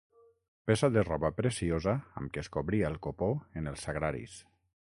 Peça 0.69 0.87
de 0.93 1.01
roba 1.09 1.29
preciosa 1.41 1.93
amb 2.21 2.33
què 2.37 2.43
es 2.45 2.49
cobria 2.57 2.89
el 2.93 2.97
copó 3.09 3.29
en 3.61 3.73
els 3.73 3.87
sagraris. 3.89 4.39